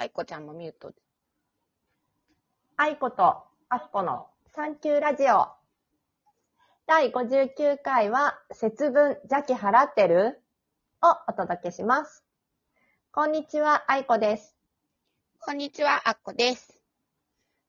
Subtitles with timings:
[0.00, 0.96] 愛子ちゃんもミュートで。
[2.76, 5.48] 愛子とアッコのサンキューラジオ。
[6.86, 10.40] 第59回は、節分邪気払ってる？
[11.02, 12.22] をお届けします。
[13.10, 14.54] こんにちは、愛子です。
[15.40, 16.78] こんにちは、あっこです。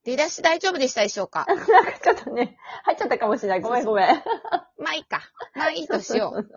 [0.04, 1.46] 出だし大丈夫でしたでしょうか？
[1.50, 3.60] なんかちょっとね、入っちゃったかもしれない。
[3.60, 4.06] ごめんごめん。
[4.78, 5.20] まあいいか。
[5.56, 6.48] まあいいとしよそう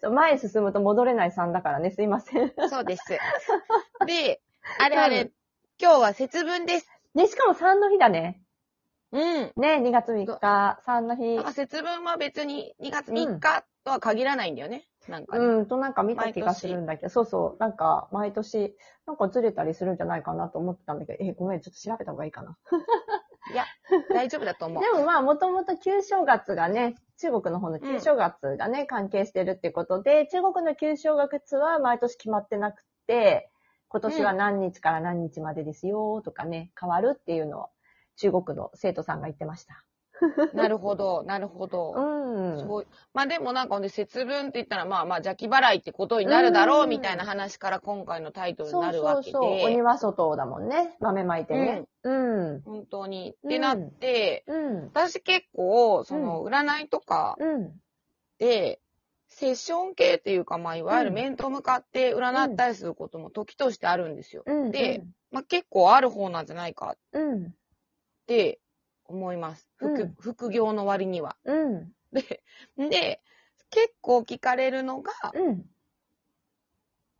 [0.00, 2.54] そう前へ進むと戻れない3だからね、すいません。
[2.56, 2.68] う。
[2.70, 3.02] そうです。
[4.06, 4.40] で、
[4.78, 5.30] あれあれ、
[5.80, 6.88] 今日は節分です。
[7.14, 8.42] ね、しかも3の日だね。
[9.12, 9.52] うん。
[9.56, 11.44] ね、2月3日、3の日なん。
[11.44, 14.86] か節分は別に2月3日とは限らないんだよね。
[15.08, 15.44] なんかね。
[15.44, 18.76] うん、となんか見た気がするんだけど、そうそう、なんか毎年、
[19.06, 22.58] なんかずれたりするんじゃないかなと思ってたんだけど、え、ごめん、ちょっと調べた方がいいかな。
[23.50, 23.64] いや、
[24.10, 24.82] 大丈夫だと思う。
[24.82, 33.50] でもまあ、もともと旧正月がね、中国の方の旧正月がね、関係してるってことで、中国の旧正月は毎年決まってなくて、
[33.88, 37.68] 今年は何日から何日までですよとかね、変わるっていうのを
[38.16, 39.84] 中国の生徒さんが言ってました。
[40.52, 41.94] なるほど、なるほど。
[41.96, 42.60] うん。
[42.60, 49.32] そうまあでもなんかね、節分って言ったらまあまあ邪気払いってことになるだろううんみたいな話から今回のタイトルにそうなるわけで。
[49.32, 49.66] そうそう。
[49.66, 50.96] 鬼は外だもんね。
[51.00, 51.84] 豆まいてね。
[52.02, 52.60] うん。
[52.62, 53.36] 本当に。
[53.42, 54.84] うんってなって、うん。
[54.86, 57.80] 私結構、その、占いとかうん。
[58.38, 58.80] で、
[59.38, 64.42] セッション系っていうか、まあ、いわゆるうん面と向かって占ったりすることも時としてあるんですよ。
[64.44, 64.70] うん。
[64.72, 67.54] で、まあ、結構ある方なんじゃないかっうん。
[68.26, 68.58] て
[69.04, 69.68] 思います。
[69.76, 71.36] 副,、うん副業の割には。
[71.44, 71.92] うん。
[72.12, 72.42] で、
[72.76, 73.20] で、
[73.70, 75.64] 結構聞かれるのが、うん。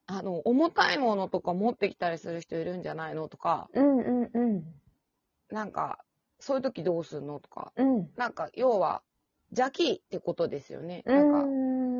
[0.06, 3.98] あの、重たいものとか持ってきたりする人いるんじゃないのとか、うん。
[3.98, 4.30] うん。
[4.34, 4.64] うん。
[5.50, 6.04] なんか、
[6.40, 8.10] そういう時どうするのとか、うん。
[8.16, 9.02] なんか、要は、
[9.50, 11.02] 邪気ってことですよね。
[11.06, 11.97] うなんか、ん。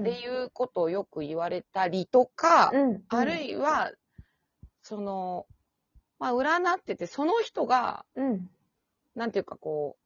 [0.00, 3.02] っていうことをよく言われたりとか、うん。
[3.08, 3.92] あるいは、
[4.82, 5.46] その、
[6.18, 8.50] まあ、占ってて、その人が、うん。
[9.14, 9.96] なんていうかこ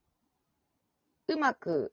[1.28, 1.92] う、うまく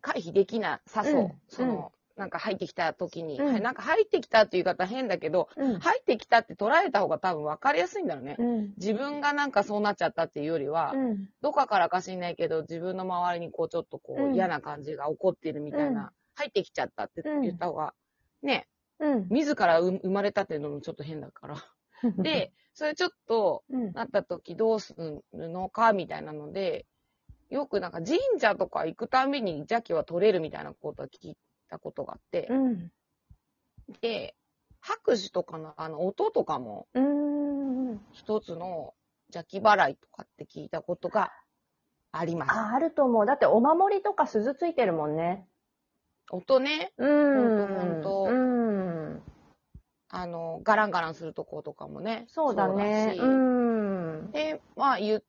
[0.00, 1.14] 回避できなさそう。
[1.14, 5.78] うんその、なんか入ってきた時に、うんはい、なんか入ってきたっていう言い方変だけど、うん。
[5.80, 8.36] 入ってきたって捉えた方が多分分かりやすいんだろうね。
[8.38, 8.74] うん。
[8.76, 11.28] 自分がなんかそうなっちゃったっていうよりは、うん。
[11.40, 17.94] どっかからか知んないけど、自分の周りにこうちょっとこう、うん嫌な感じが起こってるみたいな、うん入ってきちゃったって言った方が、
[18.42, 19.26] ね、うん。
[19.30, 21.56] 自ら生生まれたっていうのもちょっと変だから。
[22.18, 23.92] で、それちょっとうん。
[23.92, 26.86] なった時どうするのかみたいなので、
[27.50, 31.36] よくなんか神社とか行くたびに邪気は取れるみたいなことは聞い
[31.68, 32.92] たことがあって、うん。
[34.00, 34.34] で、
[34.80, 38.00] 拍手とかのあの音とかもうん。
[38.12, 38.94] 一つの
[39.34, 41.32] 邪気払いとかって聞いたことが
[42.10, 42.52] あります。
[42.52, 43.26] あ、あると思う。
[43.26, 45.46] だってお守りとか鈴ついてるもんね。
[46.32, 47.48] 音ね、うん。
[47.48, 49.22] ほんとほんとうん。
[50.08, 52.24] あの、ガランガランするとことかもね。
[52.28, 53.14] そうだね。
[53.18, 53.32] そうう
[54.28, 54.30] ん。
[54.32, 55.22] で、まあ言っ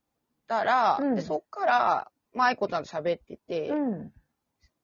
[0.48, 4.12] たら、うんでそっから、まあ愛子ちゃんと喋ってて、うん。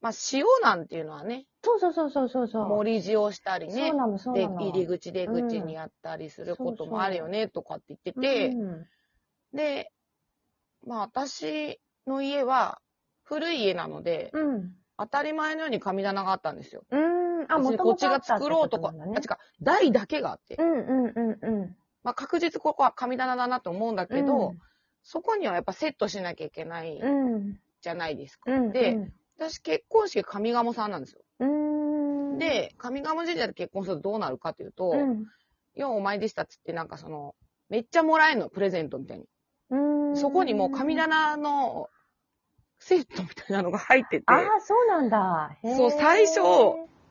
[0.02, 2.68] まあ塩なんていうのはね、そうそうそうそうそうそう。
[2.68, 4.62] 盛り塩したりねそう、なの、そうでなの。
[4.62, 8.88] 入り口出口にやったりすることもあるよね、とかって言ってて、うん
[9.54, 9.92] で、
[10.86, 12.80] まあ私の家は
[13.24, 14.79] 古い家なので、うん。
[15.00, 16.84] 当たり前のように神棚があったんですよ。
[16.92, 17.46] うん。
[17.48, 19.18] あ、もこっちが作ろうとか、ねあ、違う、
[19.62, 21.76] 台だけがあって、うんうんうんうん。
[22.04, 24.60] まあ確実ここは神棚だなと思うんだけど、うん
[25.02, 27.58] そこにはやっぱセットしなきゃいけないうん。
[27.82, 28.52] じゃないですか。
[28.52, 28.72] うん。
[28.72, 31.22] で、私結婚式上賀茂さんなんですよ。
[31.40, 31.46] う
[32.36, 35.26] ん。、で、上賀茂神社で結婚するとどうなるかというと、うん。
[35.76, 37.34] ようお前でしたっつってなんかその、
[37.70, 39.26] めっちゃもらえるの、プレゼントみたいに。
[39.70, 39.78] う
[40.12, 40.18] ん。
[40.18, 41.88] そこにもう神棚の
[42.80, 45.58] セットみたいなのが入ってて、ああ、そうなんだ。
[45.64, 46.40] そう最初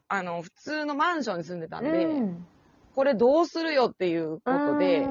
[0.08, 2.46] あの、普通のマンションに住んでたんで、うん、
[2.94, 5.06] これどうするよっていうことで、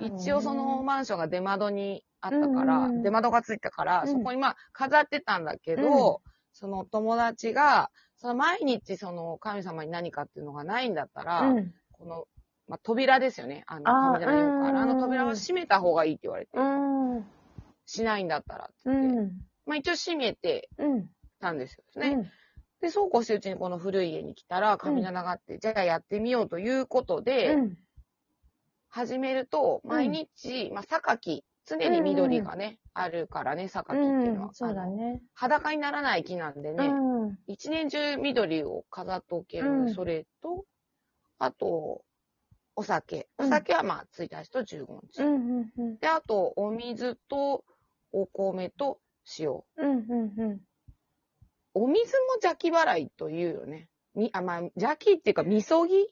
[0.00, 6.20] 一応そのマンションが出窓にあったから、出窓がついたから、うんそこにまあ飾ってたんだけど、
[6.52, 11.74] その友達が、その毎日その神様に何かっていうのがないんだったら、うん。
[11.92, 12.24] この、
[12.68, 13.64] まあ、扉ですよね。
[13.66, 14.78] あの、神棚によくある。
[14.78, 17.24] あうんの扉は閉めた方がいいって言われて、うん。
[17.86, 19.32] しないんだったらってって、ん。
[19.66, 21.08] まあ一応閉めてうん。
[21.40, 22.30] たんですよね。
[22.80, 27.78] で、そうこうしてるうちにこの古い家に来たら神棚があって、じゃあやってみようということで、うん。
[28.88, 34.46] 始めると、毎日、まあ、榊、常に緑がね、あるからね、榊っていうのは。
[34.48, 34.54] うん。
[34.54, 35.22] そうだあのね。
[35.32, 37.38] 裸にならない木なんでね、うん。
[37.46, 40.66] 一年中緑を飾っておけるうんそれと、
[41.38, 42.04] あと、
[42.76, 43.28] お酒。
[43.38, 45.22] うんお酒はまあ、1日と15日。
[45.22, 45.34] うん。
[45.34, 45.72] うん。
[45.78, 45.98] うん。
[45.98, 47.64] で、あと、お水と、
[48.12, 49.00] お米と
[49.38, 49.62] 塩。
[49.76, 50.32] うん。
[50.36, 50.60] うん。
[51.74, 53.88] お水も邪気払いというよね。
[54.14, 56.06] み、あ、まあ、邪気っていうか、みそぎ？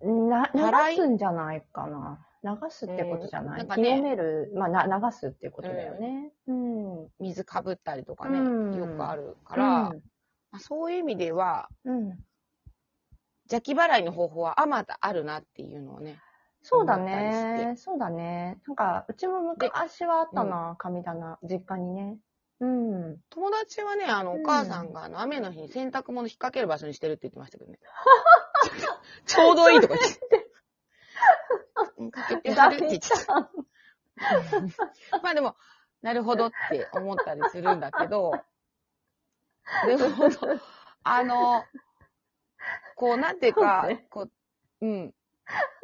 [0.00, 0.28] うん。
[0.28, 2.26] な、流すんじゃないかな。
[2.42, 6.30] 流すってことじゃない、うんなんかね清める、まあな、流すっていうことだよね。
[6.46, 7.08] うん。
[7.18, 9.94] 水かぶったりとかね、うんよくあるから、ま
[10.52, 11.96] あそういう意味では、うん。
[11.96, 12.24] うん。
[13.50, 16.18] 邪気払いの方法はあまだあるなっていうのをね。
[16.62, 17.74] そうだね。
[17.76, 18.58] そうだね。
[18.66, 22.18] なんか、うちも昔はあったな、神棚、実家にね。
[22.60, 23.20] うん。
[23.30, 27.78] 友達はね、あの、うんお母さんがあの、雨の日に洗濯物引っ掛ける場所にしてるって言ってましたけどね。
[29.26, 30.50] ちょうどいいとか言って。
[31.98, 33.50] うんかけてはるって言ってた。
[35.22, 35.56] まあでも、
[36.02, 38.32] なるほどって思ったりするんだけど、
[39.86, 40.04] でも、
[41.02, 41.64] あの、
[42.96, 45.14] こう、なんていうかそうね、こう、うん。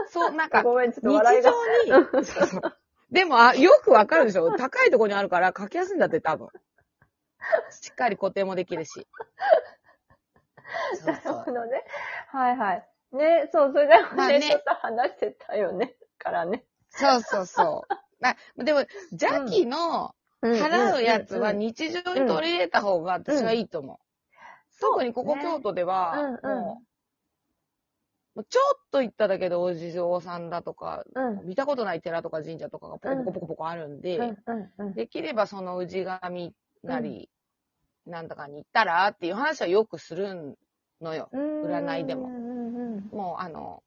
[0.09, 1.43] そう、なんか、日。
[1.43, 2.80] 常に、そうそう
[3.11, 4.53] でもあ、よくわかるでしょ？
[4.57, 6.49] 高いところにあるから書きやすいんだって多分。
[7.71, 9.07] しっかり固定もできるし。
[11.03, 11.33] そうなる。
[11.33, 11.85] ほどね。
[12.29, 12.89] はいはい。
[13.13, 15.97] ね、そう、それでもね、まあねちょっと話してたよね。
[16.19, 16.65] からね。
[16.91, 17.95] そうそうそう。
[18.23, 23.99] あでも、邪気の払うやつは日常に取り入れた方が私はいいと思う。
[24.81, 26.87] 特にここ京都では、もう、
[28.35, 31.49] もうちょっと行っただけでお地蔵さんだとか、うん。
[31.49, 34.95] 見たことない寺とか神社とかがポコポコポコポコあるんで、うんうんうん。
[34.95, 37.29] できればその氏神なり、
[38.07, 40.57] なんだかに行ったらっていう話はよくする
[41.01, 41.29] のよ。
[41.33, 43.83] 占いでもうんうんうんもうあの、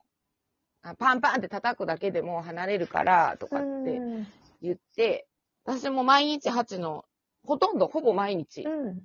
[0.82, 4.28] あパンパンって叩くだけでも離れるからとかってうん
[4.62, 5.28] 言って、
[5.66, 7.06] 私も毎日8の、
[7.46, 9.02] ほとんどほぼ毎日、うん。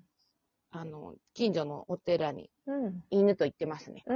[0.70, 3.04] あの、近所のお寺にうん。
[3.10, 4.04] 犬と行ってますね。
[4.06, 4.14] う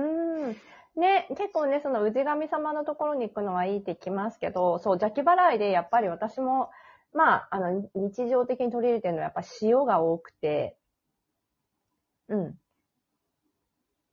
[0.48, 0.56] ん。
[0.96, 6.70] ね、結構ね、その氏神様のところに行くのはいいって聞きますけど、そう、邪気払いでやっぱり私も、
[7.14, 10.76] まあ、あの、日常的に取り入れてるのはやっぱ塩が多くて、
[12.28, 12.58] うん。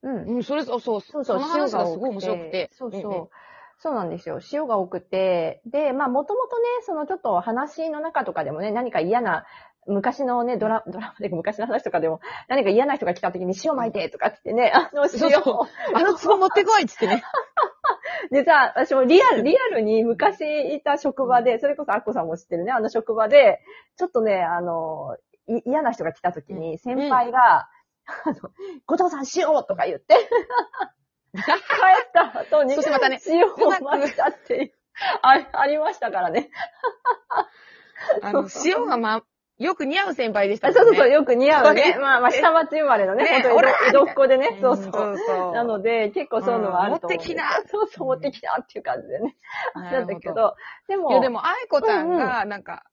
[0.02, 0.36] うん。
[0.36, 2.70] うん、それ、そうそう、そうそう、の話がすごい面白くて。
[2.74, 3.36] そうそう。
[3.82, 4.40] そうなんですよ。
[4.52, 5.62] 塩が多くて。
[5.66, 9.46] で、まあ、もともとね、そのちょっと話の中とかでもね、何か嫌な、
[9.90, 15.96] 昔のね、ドラ、ドラマで昔の話とかでも、何か嫌な人が来た時に塩巻いてとかって言ってね、あのそう塩そう。
[15.96, 17.24] あの壺持ってこいっつってね。
[18.32, 19.80] でさ、私もリアル、リアル。
[19.82, 23.60] に昔いた職場で、それこそアッコさんも知ってるね、あの職場で、
[23.98, 27.70] ちょっとね、あの、い嫌な人が来た時に、先輩が、
[28.26, 28.36] あの、
[28.86, 30.16] 後藤さん塩とか言って、
[31.34, 34.74] 帰った後に そしてまたね、塩を巻いたっていう、
[35.22, 36.50] あありましたからね。
[38.22, 39.24] あの、 塩がま、
[39.60, 40.80] よく似合う先輩でしたもんね。
[40.80, 41.92] そうそうそう、よく似合うね。
[41.92, 44.86] ねまあまあ、下町生まれのね、ねほら江戸っ子でね、そうそう。
[44.86, 45.54] そうそう。
[45.54, 47.18] なので、結構そういうのはあると思う。
[47.18, 49.36] うん持ってきなそうそう、持ってきたっていう感じでね。
[49.76, 50.08] ななん。
[50.08, 50.56] だけど、
[50.88, 52.86] でも、いや、でも、愛子ちゃんが、なんか、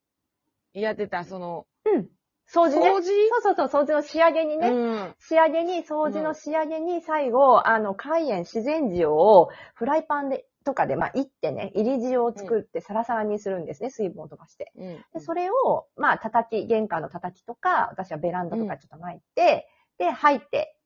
[0.73, 2.09] やってた、その、うん。
[2.49, 2.91] 掃除ね。
[2.91, 3.11] 掃除？
[3.41, 4.69] そうそうそう、掃除の仕上げにね。
[4.69, 5.15] うん。
[5.19, 14.73] 仕上げに、掃除の仕上げに、最後、あの、海塩、自然塩をフライパンで、とかで、まあ、いってね、入り塩を作ってサラサラにするんですね、水分を飛ばして。
[14.75, 14.97] うん。
[15.13, 20.77] で、それを、まあ、叩き、玄関の叩きとか、私はベランダとかちょっと巻いて、で、入って、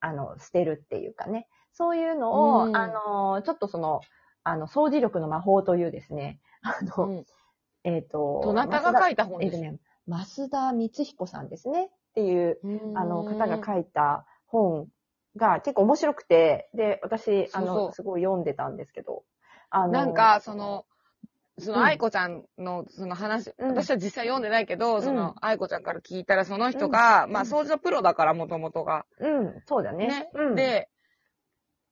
[0.00, 1.48] あの、捨てるっていうかね。
[1.72, 2.76] そういうのを、うん。
[2.76, 4.02] あの、ちょっとその、
[4.44, 7.24] あの、掃除力の魔法というですね、あの、うん。
[7.84, 9.52] えっ、と、どなたが書いた本です？
[9.52, 11.86] かえっとね、増田光彦さんですね。
[11.86, 12.60] っていう、
[12.94, 14.88] あの、方がい書いた本
[15.36, 17.76] が結構面白くて、で、私、あそうそう。
[17.86, 19.22] の、すごい読んでたんですけど、
[19.70, 20.84] あの、なんか、その、
[21.58, 21.78] そうん。
[21.78, 23.68] の、愛子ちゃんの、その話、うん。
[23.68, 25.16] 私は実際読んでないけど、そうん。
[25.16, 27.32] の、愛子ちゃんから聞いたら、その人が、うん。
[27.32, 29.04] まあ、掃除のプロだから、もともとが。
[29.20, 30.06] うん、そうだね。
[30.06, 30.30] ね。
[30.34, 30.88] うん、で、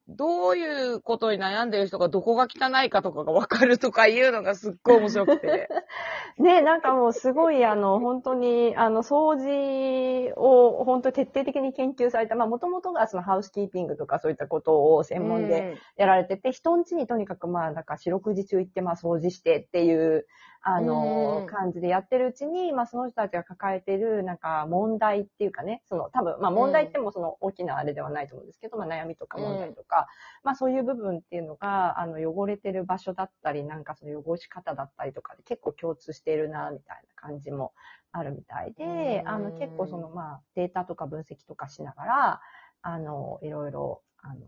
[0.09, 5.69] どういうことに悩んでる人がどこが汚いかとかがわかるとかいうのがすっごい面白くて。
[6.39, 20.27] ね、なんかもうすごい、あの、本当に、あの、掃除を本当に徹底的に研究された、まあ、もともとがそのハウスキーピングとかそういったことを専門でやられてて、人ん家にとにかくまあ、なんか四六時中行ってまあ掃除してっていう、
[20.71, 30.09] あのうん、感じでやってるうちに、まあその人たちが抱えてるなんか問題っていうかね、その多分、まあ問題ってもその大きなあれではないと思うんですけど、まあ悩みとか問題とか、
[30.45, 37.73] まあそういう部分っていうのが、あの汚れてる場所だったり、なんかその汚し方だったりとかで結構共通しているな、みたいな感じも
[38.13, 39.29] あるみたいで、うん。
[39.29, 42.41] あの結構そのまあデータとか分析とかしながら、
[42.83, 44.41] あの、いろいろ、あの、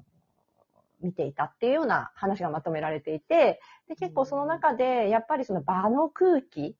[1.02, 6.76] 見ていたっていうような話がまとめられていて、で、結構その中で、やっぱりその場の空気、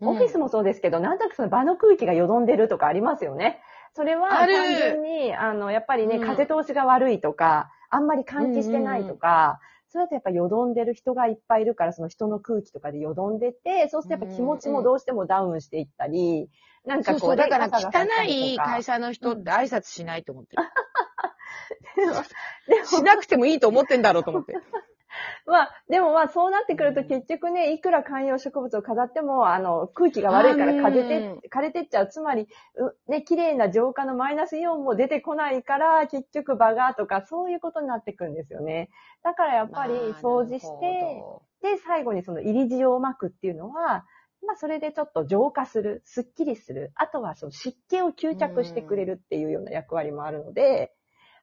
[0.00, 3.60] オフィスもそうですけど、なんとなくその場の空気がよどんでるとかありますよね。
[3.94, 6.22] それは単純に、あの、やっぱりね、うん。
[6.22, 16.48] 風通しが悪いとか、あんまり換気してないとか、そうやってやっぱよどんでる人がいっぱいいるから、その人の空気とかでよどんでて、そうするとやっぱ気持ちもどうしてもダウンしていったり、
[16.86, 20.62] なんかこう、そうそう、だから汚い会社の人って挨拶しないと思ってる。
[22.68, 24.54] でもしなくてもいいと思ってんだろうと思って。
[25.46, 32.08] まあ、でもまあ、そうなってくると結局ね、いくら観葉植物を飾っても、あの、空気が悪いから風て、枯れてっちゃう。
[32.08, 38.90] つまり、うね、綺麗な浄化のマイナスイオンも出てこないから、結局バガーとか、そういうことになってくんですよね。
[39.22, 41.22] だからやっぱり掃除して、
[41.62, 44.04] で、最後にその入り塩を巻くっていうのは、
[44.46, 46.92] まあ、それでちょっと浄化する、スッキリする。
[46.94, 50.94] あとはその湿気を吸着してくれるっていうような役割もあるので、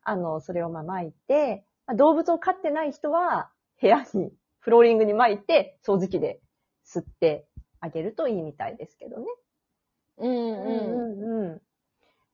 [0.08, 6.40] あの、それをまあ巻いて、まあ、動物を飼ってない人は、部屋に、フローリングに巻いて、掃除機で
[6.86, 7.46] 吸って
[7.82, 9.26] あげるといいみたいですけどね。
[10.18, 10.38] うんうん。
[10.38, 11.62] うんうんうん。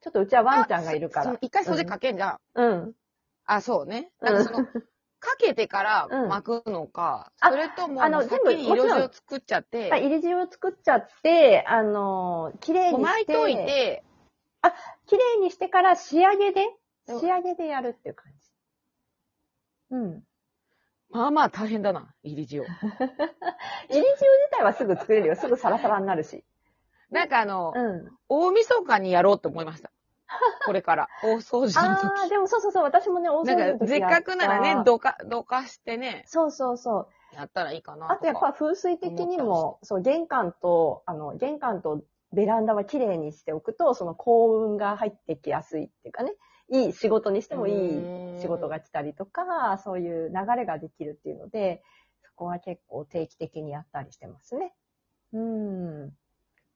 [0.01, 1.35] ちょっとうちはワンちゃんがいるから。
[1.41, 2.39] 一回掃除かけんじゃん。
[2.53, 2.93] うん。
[3.45, 4.11] あ、そうね。
[4.21, 4.65] なんかその、
[5.19, 13.01] かけてからうん巻くのか、あそれとも、あの全部もちろん塩作っちゃって、入り塩を作っちゃって、あのー、綺麗にして。
[13.01, 14.03] 巻いといて、
[15.07, 16.67] 綺麗にしてから仕上げで、
[17.07, 18.51] 仕上げでやるっていう感じ。
[19.91, 20.24] うん。
[21.10, 22.63] まあまあ大変だな、入り塩。
[22.65, 22.77] 入り
[23.89, 25.36] 塩自体はすぐ作れるよ。
[25.36, 26.43] すぐサラサラになるし。
[27.10, 28.17] なんかあの、うん。
[28.29, 29.91] 大晦日にやろうと思いました。
[30.65, 31.10] これから。
[31.24, 32.29] 大掃除のああ、時。
[32.29, 37.36] でもそうそうそう、私もね、大掃除の時せっかくならね、どか、どかしてね、そうそうそう。
[37.36, 46.33] やったらいいかなあとやっぱ風水的にも、そう、玄関と、あの、玄関とベランダは綺麗にしておくと、その幸運が入ってきやすいっていうかね、
[46.73, 51.83] いい仕事にしてもいい仕事が来たりとか、そういう流れができるっていうので、
[52.25, 54.73] そこは結構定期的にやったりしてますね。
[55.33, 56.11] うん。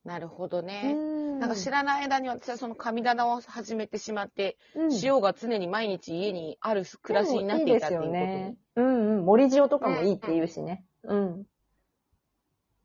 [0.06, 0.94] なるほどうね。
[0.94, 8.12] んなんか知らない間に私はその神棚を始めてしまって、うん塩が常に毎日家にある暮らしになっていたっていうこと？
[8.12, 8.56] ね。
[8.76, 9.26] うんうん。
[9.26, 10.86] 森塩とかもいいって言うしね。
[11.04, 11.46] うん。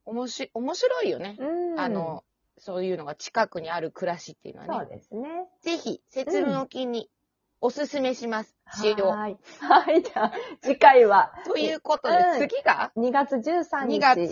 [0.04, 1.36] 面白い、面白いよね。
[1.38, 1.78] うん。
[1.80, 2.24] あの、
[2.64, 4.90] そういうのが近くにある暮らしっていうのそうはね。
[4.94, 5.28] ですね。
[5.62, 7.10] ぜひ、節分の金に
[7.60, 8.56] おすすめします。
[8.84, 8.94] 塩。
[9.04, 9.36] はーい。
[9.58, 10.00] はい。
[10.00, 13.96] じゃあ、次回は、ということで、うん次が？2月13日。
[13.96, 14.30] 2月